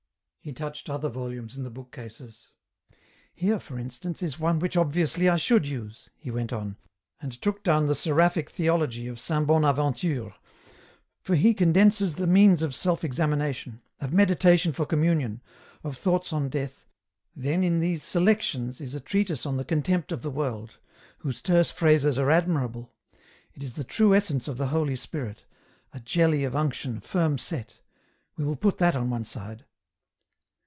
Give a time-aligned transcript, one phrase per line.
[0.43, 2.47] He touched other volumes in the book cases."
[3.35, 6.77] Here, for instance, is one which obviously I should use," he went on,
[7.21, 10.33] as he took down the" Seraphic Theology" of Saint Bonaventure,
[10.75, 15.43] '* for he condenses the means of self examination, of meditation for communion,
[15.83, 16.85] of thoughts on death,
[17.35, 20.79] then in these' Selections' is a treatise on the Contempt of the World,
[21.19, 22.91] whose terse phrases are admirable;
[23.53, 25.45] it is the true essence of the Holy Spirit,
[25.93, 27.79] a jelly of unction firm set—
[28.37, 29.65] we will put that on one side.